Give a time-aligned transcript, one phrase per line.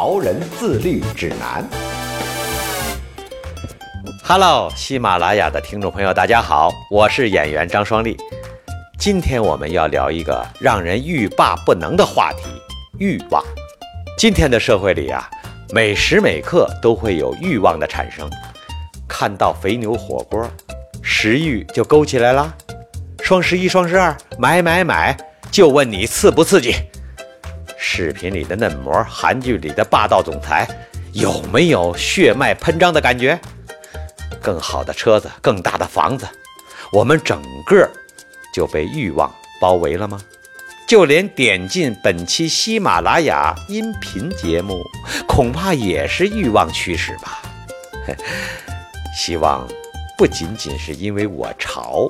[0.00, 1.68] 潮人自律指南》。
[4.22, 8.16] Hello，喜马拉雅的听众朋友，大家好，我是演员张双立。
[8.96, 12.44] 今天我们要聊一个让人欲罢不能的话题——
[13.00, 13.42] 欲望。
[14.16, 15.28] 今天的社会里啊，
[15.72, 18.30] 每时每刻都会有欲望的产生。
[19.08, 20.48] 看到肥牛火锅，
[21.02, 22.54] 食欲就勾起来了。
[23.20, 25.16] 双十一、双十二，买买买，
[25.50, 26.76] 就问你刺不刺激？
[27.78, 30.68] 视频里的嫩模，韩剧里的霸道总裁，
[31.12, 33.38] 有没有血脉喷张的感觉？
[34.42, 36.26] 更好的车子，更大的房子，
[36.92, 37.88] 我们整个
[38.52, 40.20] 就被欲望包围了吗？
[40.88, 44.82] 就连点进本期喜马拉雅音频节目，
[45.26, 47.42] 恐怕也是欲望驱使吧。
[49.14, 49.68] 希望
[50.16, 52.08] 不仅仅是因为我潮。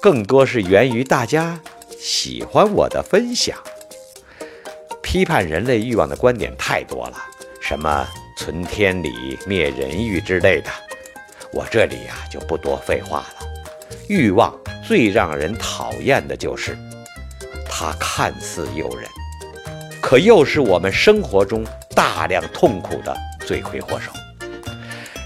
[0.00, 1.60] 更多是源于大家
[1.98, 3.56] 喜欢我的分享。
[5.10, 7.16] 批判人类欲望的观点太多了，
[7.60, 10.70] 什么存天理、灭人欲之类的，
[11.52, 13.44] 我这里呀就不多废话了。
[14.06, 16.78] 欲望最让人讨厌的就是，
[17.68, 19.04] 它看似诱人，
[20.00, 23.12] 可又是我们生活中大量痛苦的
[23.44, 24.12] 罪魁祸首。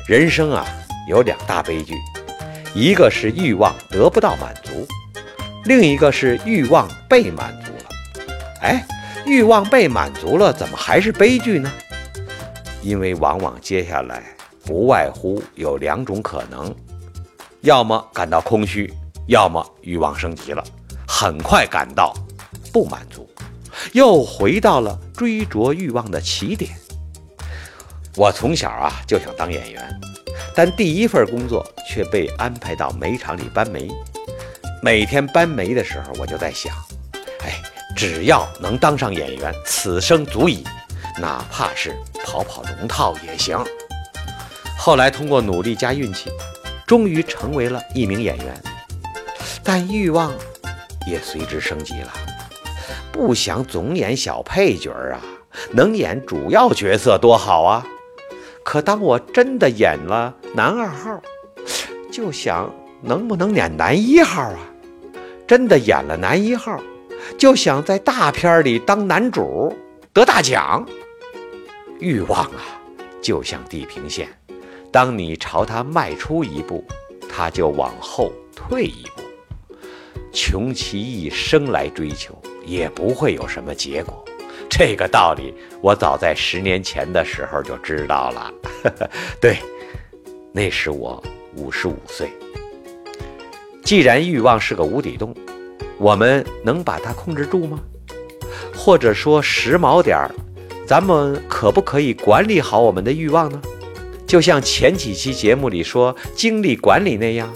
[0.09, 0.65] 人生啊，
[1.11, 1.93] 有两大悲剧。
[2.75, 4.87] 一个是欲望得不到满足，
[5.67, 8.25] 另一个是欲望被满足了。
[8.63, 8.83] 哎，
[9.27, 11.73] 欲望被满足了，怎么还是悲剧呢？
[12.83, 14.23] 因为往往接下来
[14.65, 16.75] 不外乎有两种可能：
[17.63, 18.93] 要么感到空虚，
[19.27, 20.63] 要么欲望升级了，
[21.09, 22.15] 很快感到
[22.73, 23.29] 不满足，
[23.93, 26.71] 又回到了追逐欲望的起点。
[28.17, 30.01] 我从小啊就想当演员。
[30.57, 33.91] 但第一份工作却被安排到煤厂里搬煤。
[34.83, 36.73] 每天搬煤的时候，我就在想，
[38.07, 40.63] 只要能当上演员，此生足矣，
[41.19, 43.59] 哪怕是跑跑龙套也行。
[44.79, 46.31] 后来通过努力加运气，
[46.87, 48.63] 终于成为了一名演员，
[49.63, 50.31] 但欲望
[51.07, 52.13] 也随之升级了，
[53.11, 55.19] 不想总演小配角啊，
[55.73, 57.87] 能演主要角色多好啊！
[58.63, 61.23] 可当我真的演了男二号，
[62.13, 62.71] 就想
[63.01, 64.59] 能不能演男一号啊？
[65.47, 66.79] 真的演了男一号，
[67.39, 69.75] 就想在大片里当男主
[70.13, 70.87] 得大奖。
[72.01, 72.81] 欲望啊，
[73.23, 74.29] 就像地平线，
[74.91, 76.85] 当你朝它迈出一步，
[77.29, 79.23] 它就往后退一步。
[80.33, 84.25] 穷其一生来追求，也不会有什么结果。
[84.69, 88.53] 这个道理，我早在十年前的时候就知道了。
[89.41, 89.59] 对，
[90.53, 91.23] 那时我
[91.55, 92.31] 五十五岁。
[93.85, 95.35] 既然欲望是个无底洞，
[95.99, 97.81] 我们能把它控制住吗？
[98.77, 100.31] 或者说时髦点儿，
[100.87, 103.61] 咱们可不可以管理好我们的欲望呢？
[104.27, 107.53] 就像前几期节目里说精力管理那样，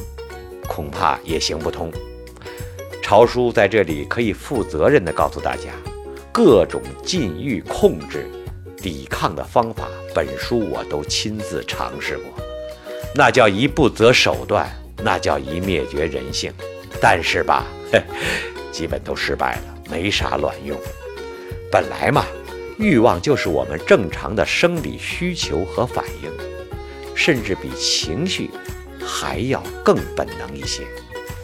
[0.69, 1.91] 恐怕也行不通。
[3.03, 5.73] 潮叔在这里可以负责任地告诉大家。
[6.31, 8.25] 各种禁欲控制、
[8.77, 12.27] 抵抗的方法，本书我都亲自尝试过，
[13.13, 14.71] 那叫一不择手段，
[15.03, 16.53] 那叫一灭绝人性。
[17.01, 17.67] 但是吧，
[18.73, 20.79] 基本都失败了，没啥卵用。
[21.71, 22.25] 本来嘛，
[22.79, 26.31] 欲望就是我们正常的生理需求和反应，
[27.15, 28.51] 甚至比情绪
[29.05, 30.83] 还要更本能一些，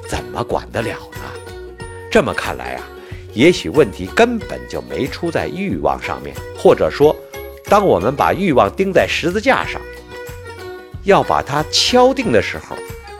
[0.08, 1.86] 怎么管得了呢？
[2.10, 2.88] 这么看来啊。
[3.32, 7.14] 也许问题根本就没出在欲望上面，或者说，
[7.64, 9.80] 当我们把欲望钉在十字架上，
[11.02, 12.76] 要把它敲定的时候，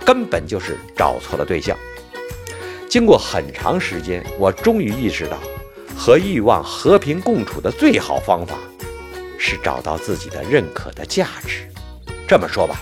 [0.06, 1.76] 根本就是找错了对象。
[2.94, 5.37] 经过很长时间，我终于意识到，
[5.96, 8.55] 和欲望和平共处的最好方法，
[9.37, 11.69] 是找到自己的认可的价值。
[12.29, 12.81] 这么说吧，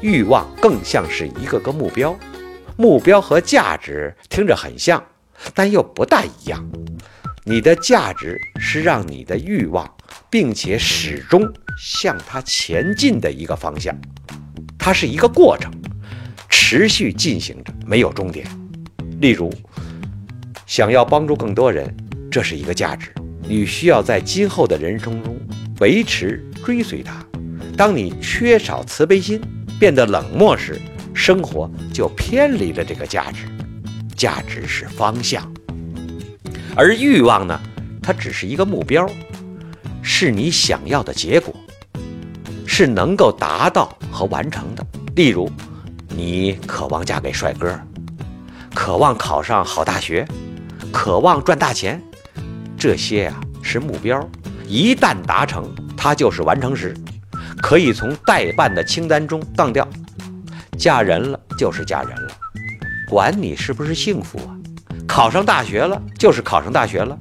[0.00, 2.18] 欲望更像是一个个目标，
[2.76, 5.00] 目标和价值听着很像。
[5.54, 6.68] 但又不大一样。
[7.44, 9.88] 你的价值是让你的欲望，
[10.28, 11.48] 并且始终
[11.80, 13.96] 向它前进的一个方向。
[14.76, 15.72] 它是一个过程，
[16.48, 18.44] 持续进行着，没有终点。
[19.22, 19.54] 例如，
[20.66, 21.96] 想要帮助更多人，
[22.28, 23.12] 这是一个价值。
[23.42, 25.38] 你需要在今后的人生中
[25.78, 27.24] 维持追随它。
[27.76, 29.40] 当你缺少慈悲心，
[29.78, 30.76] 变得冷漠时，
[31.14, 33.46] 生活就偏离了这个价值。
[34.16, 35.54] 价值是方向，
[36.74, 37.60] 而欲望呢，
[38.02, 39.08] 它只是一个目标，
[40.02, 41.54] 是你想要的结果，
[42.66, 44.84] 是能够达到和完成的。
[45.14, 45.48] 例如，
[46.08, 47.72] 你渴望嫁给帅哥，
[48.74, 50.26] 渴望考上好大学，
[50.90, 52.02] 渴望赚大钱，
[52.76, 54.28] 这些呀是目标。
[54.66, 56.96] 一旦达成，它就是完成时，
[57.62, 59.86] 可以从待办的清单中当掉。
[60.78, 62.30] 嫁人了就是嫁人了，
[63.08, 64.56] 管你是不是幸福啊；
[65.06, 67.16] 考上大学了就是考上大学了，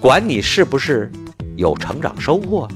[0.00, 1.12] 管你是不是
[1.56, 2.66] 有成长收获。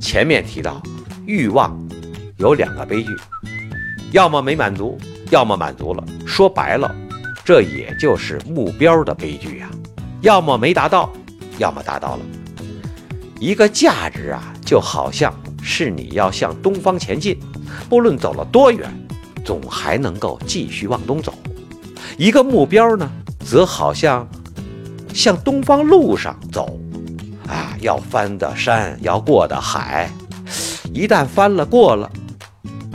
[0.00, 0.80] 前面提到，
[1.26, 1.76] 欲望
[2.38, 3.10] 有两个悲剧。
[4.12, 4.98] 要么没满足，
[5.30, 6.04] 要么满足了。
[6.26, 6.94] 说白了，
[7.44, 9.70] 这也就是目标的悲剧呀。
[10.20, 11.10] 要么没达到，
[11.58, 12.20] 要么达到了。
[13.38, 15.32] 一个价值啊，就好像
[15.62, 17.38] 是你要向东方前进，
[17.88, 18.86] 不论走了多远，
[19.44, 21.32] 总还能够继续往东走。
[22.18, 23.10] 一个目标呢，
[23.46, 24.28] 则好像
[25.14, 26.78] 向东方路上走，
[27.46, 30.10] 啊，要翻的山，要过的海，
[30.92, 32.10] 一旦翻了过了。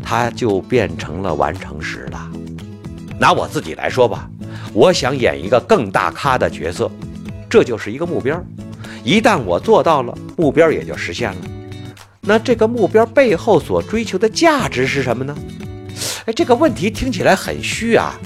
[0.05, 2.31] 它就变成了完成时了。
[3.19, 4.29] 拿我自己来说吧，
[4.71, 6.89] 我想演一个更大咖的角色，
[7.49, 8.41] 这就是一个目标。
[9.03, 11.37] 一旦我做到了，目标也就实现了。
[12.21, 15.35] 那这个目标背后所追求的价值是什么呢？
[16.25, 18.19] 哎，这个问题听起来很虚啊，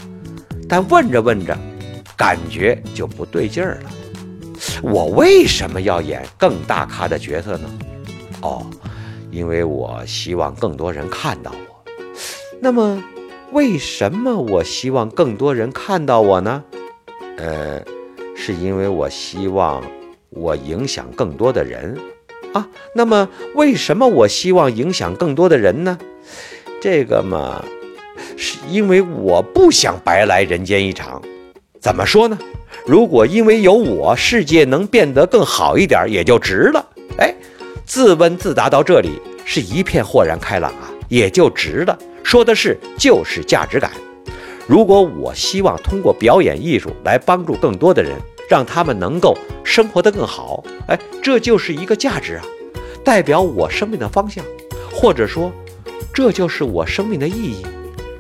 [0.67, 1.57] 但问着问着，
[2.15, 3.91] 感觉就不对劲儿了。
[4.81, 7.69] 我为什么要演更大咖的角色呢？
[8.41, 8.65] 哦，
[9.31, 11.51] 因为我希望更多人看到。
[12.61, 13.01] 那么，
[13.51, 16.63] 为什么我希望更多人看到我呢？
[17.38, 17.81] 呃，
[18.35, 19.81] 是因为我希望
[20.29, 21.97] 我影响更多的人
[22.53, 22.67] 啊。
[22.94, 25.97] 那么，为什么我希望影响更多的人呢？
[26.81, 27.63] 这个嘛，
[28.35, 31.21] 是因为我不想白来人间一场。
[31.79, 32.38] 怎么说呢？
[32.85, 36.85] 如果因为有我，世界能变得更好一点，也就值了。
[37.17, 37.33] 哎，
[37.85, 41.97] 自问自答到这里，是一片豁然开朗啊，也就值了。
[42.29, 43.89] 说的是就是价值感。
[44.67, 48.15] 如果我希望通过表演艺术来帮助更多的人，
[48.47, 52.45] 让他们能够生活得更好，哎，这就是一个价值啊，
[53.03, 54.45] 代表我生命的方向，
[54.91, 55.51] 或者说，
[56.13, 57.65] 这就是我生命的意义。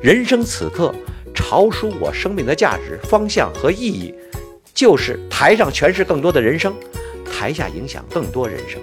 [0.01, 0.91] 人生此刻，
[1.35, 4.11] 朝书我生命的价值方向和意义，
[4.73, 6.73] 就是台上诠释更多的人生，
[7.31, 8.81] 台下影响更多人生。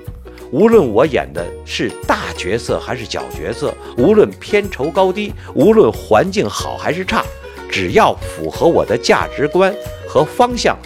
[0.53, 7.25] 无论我演的是大角色还是小角色，无论片酬高低，无论环境好还是差，
[7.69, 9.75] 只要符合我的价值观
[10.09, 10.79] 和方向，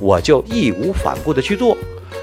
[0.00, 1.76] 我就义无反顾地去做。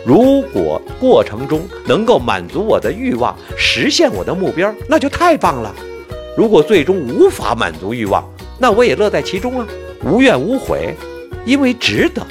[0.06, 5.74] 如果过程中能够满足我的欲望，实现我的目标，那就太棒了。
[6.38, 8.24] 如果最终无法满足欲望，
[8.60, 9.68] 那我也乐在其中啊，
[10.04, 10.94] 无怨无悔，
[11.46, 12.26] 因为值得。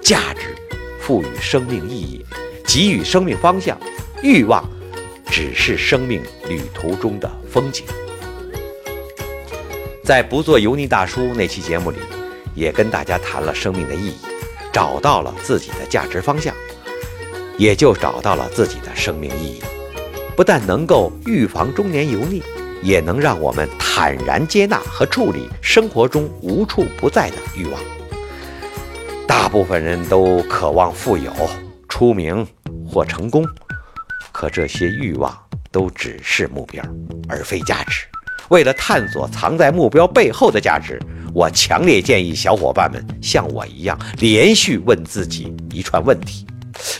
[0.00, 0.54] 价值
[1.00, 2.24] 赋予生命意义。
[2.64, 3.78] 给予生命方向，
[4.22, 4.64] 欲望
[5.26, 7.84] 只是生命旅途中的风景。
[10.04, 11.98] 在不做油腻大叔那期节目里，
[12.54, 14.16] 也跟大家谈了生命的意义，
[14.72, 16.54] 找到了自己的价值方向，
[17.56, 19.62] 也就找到了自己的生命意义。
[20.34, 22.42] 不但能够预防中年油腻，
[22.82, 27.80] 也能让我们坦然接纳和处理生活中无处不在的欲望。
[29.26, 31.32] 大部分人都渴望富有、
[31.88, 32.46] 出名。
[32.92, 33.42] 或成功，
[34.30, 35.34] 可这些欲望
[35.70, 36.84] 都只是目标，
[37.26, 38.04] 而非价值。
[38.50, 41.00] 为了探索藏在目标背后的价值，
[41.32, 46.46] 我强烈建议小伙伴们像我一样，连续问自己一串问题：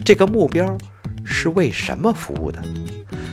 [0.03, 0.77] 这个目标
[1.25, 2.63] 是为什么服务的？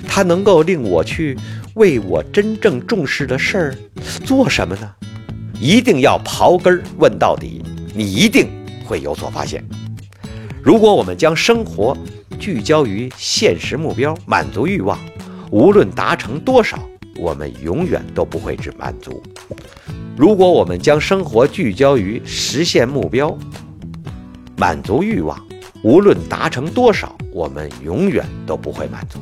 [0.06, 1.38] 它能够令我去
[1.76, 3.76] 为我真正重视的事儿
[4.26, 4.92] 做什么呢？
[5.62, 7.64] 一定要刨根问到底，
[7.94, 8.50] 你一定
[8.86, 9.64] 会有所发现。
[10.62, 11.98] 如果我们将生活
[12.38, 15.00] 聚焦于现实目标，满足欲望，
[15.52, 16.78] 无论达成多少，
[17.18, 19.24] 我们永远都不会只满足。
[20.18, 23.36] 如果我们将生活聚焦于实现目标，
[24.58, 25.42] 满足欲望，
[25.82, 29.18] 无论达成多少，我们永远都不会满足。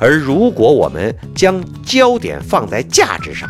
[0.00, 3.48] 而如果我们将焦点放在价值上，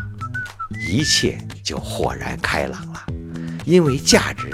[0.91, 3.07] 一切就豁然开朗了，
[3.65, 4.51] 因为价值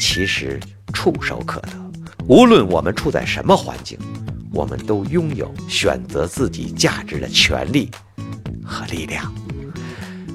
[0.00, 0.58] 其实
[0.92, 1.81] 触手可得。
[2.28, 3.98] 无论我们处在什么环境，
[4.52, 7.90] 我们都拥有选择自己价值的权利
[8.64, 9.32] 和力量。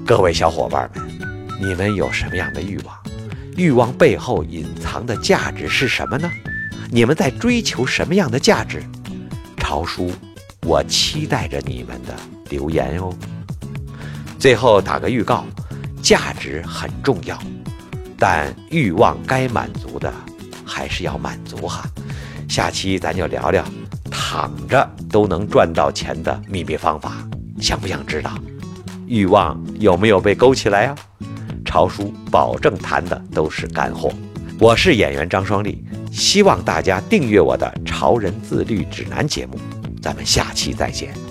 [0.06, 2.96] 各位小伙伴们，你们有什么样的欲望？
[3.56, 6.30] 欲望背后隐藏的价值是什么呢？
[6.92, 8.84] 你们在追求什么样的价值？
[9.58, 10.12] 超叔，
[10.64, 12.14] 我期待着你们的
[12.50, 13.14] 留言哦。
[14.38, 15.46] 最后打个预告，
[16.02, 17.38] 价值很重要，
[18.18, 20.14] 但欲望该满足的
[20.68, 21.84] 还是要满足哈。
[22.50, 23.64] 下期咱就聊聊
[24.12, 27.14] 躺着都能赚到钱的秘密方法，
[27.62, 28.38] 想不想知道？
[29.08, 30.96] 欲望有没有被勾起来呀？
[31.64, 34.12] 潮叔保证谈的都是干货。
[34.60, 39.60] 我是演员张双立，希望大家订阅我的《潮人自律指南》节目。
[40.02, 41.27] 咱们下期再见。